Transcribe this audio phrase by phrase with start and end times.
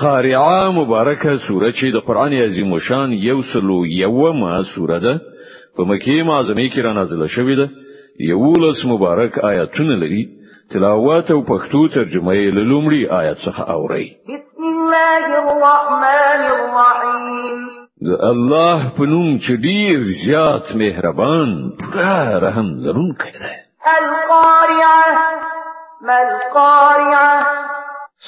[0.00, 5.20] قارعه مبارکه سوره چې د قران عظیم شان یو سلو یومه سوره ده
[5.76, 7.68] په مکی معظمه کې را نازله شوې ده
[8.18, 10.28] یولس مبارک آیاتونه لري
[10.70, 17.58] تلاوت او پښتو ترجمه یې لومړی آیت څخه اوري بسم الله الرحمن الرحیم
[18.08, 23.54] د الله په نوم چې ډیر زیات مهربان پوره رحم لرونکی دی
[23.96, 25.06] القارعه
[26.06, 26.95] ما القارعه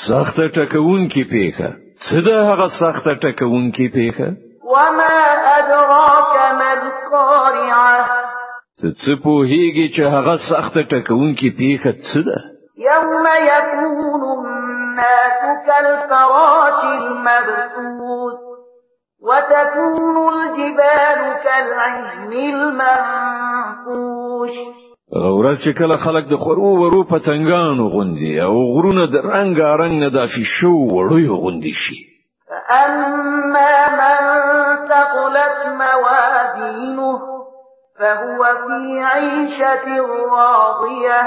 [0.08, 1.68] سخت تکون کی پیخه
[2.10, 4.28] صدا هغه سخت تکون کی پیخه
[4.74, 5.18] و ما
[5.56, 7.90] ادراک مذکاریه
[9.00, 12.38] څه په هیږي چې هغه سخت تکون کی پیخه څه ده
[12.90, 18.36] يوم يكون الناس کالفراش المبسوط
[19.28, 24.54] وتكون الجبال كالعهن المنفوش
[25.12, 30.08] غورز چې کله خلک د خورو ورو پتنګانو غوندي او غرونه د رنگ رنگ نه
[30.10, 31.98] دافي شو وړوي غوندي شي
[32.84, 34.20] اما من
[34.88, 37.12] ثقلت موازینه
[37.98, 39.86] فهو في عيشة
[40.32, 41.20] راضية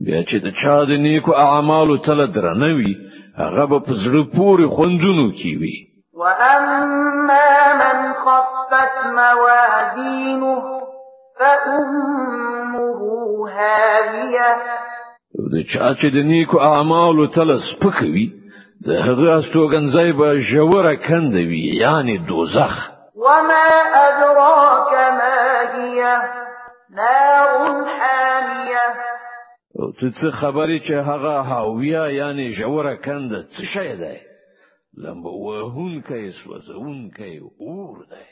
[0.00, 2.94] بیا چې د چا د نیکو اعمالو تل درنوي
[3.38, 5.76] هغه په زړه پورې خوندونو کی وي
[6.14, 6.82] واما
[7.80, 10.73] من خفت موازینه
[13.52, 14.50] هاوية
[15.52, 18.26] د چا چې د نیکو اعمالو تل سپکوي
[18.86, 22.74] د هغه استوګنځي به ژوره کند وي یعنی دوزخ
[23.26, 23.66] وما
[24.08, 25.38] أدراك ما
[25.72, 26.00] هي
[26.98, 27.50] نار
[27.98, 28.86] حامية
[29.98, 34.16] ته څه خبرې چې هغه هاویه یعنی ژوره کند څه شی دی
[35.02, 38.26] لمبه وهون کوي سوځون کوي اور دی